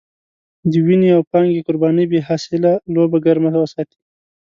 د 0.71 0.73
وينې 0.85 1.09
او 1.15 1.21
پانګې 1.31 1.61
قربانۍ 1.67 2.05
بې 2.11 2.19
حاصله 2.27 2.71
لوبه 2.93 3.17
ګرمه 3.25 3.49
وساتي. 3.59 3.97